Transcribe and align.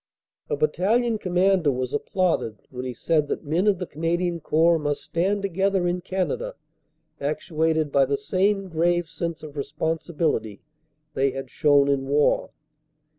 A 0.49 0.57
Battalion 0.57 1.19
Commander 1.19 1.71
was 1.71 1.93
applauded 1.93 2.63
when 2.71 2.85
he 2.85 2.93
said 2.95 3.27
that 3.27 3.43
men 3.45 3.67
of 3.67 3.77
the 3.77 3.85
Canadian 3.85 4.39
Corps 4.39 4.79
must 4.79 5.03
stand 5.03 5.43
together 5.43 5.87
in 5.87 6.01
Canada, 6.01 6.55
actuated 7.19 7.91
by 7.91 8.05
the 8.05 8.17
same 8.17 8.67
grave 8.67 9.07
sense 9.07 9.43
of 9.43 9.55
responsibility 9.55 10.63
they 11.13 11.29
had 11.29 11.51
shown 11.51 11.87
in 11.87 12.07
war. 12.07 12.49